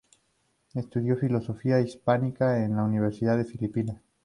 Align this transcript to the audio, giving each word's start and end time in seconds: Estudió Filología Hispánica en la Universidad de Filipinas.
Estudió 0.73 1.15
Filología 1.15 1.79
Hispánica 1.79 2.65
en 2.65 2.75
la 2.75 2.83
Universidad 2.83 3.37
de 3.37 3.45
Filipinas. 3.45 4.01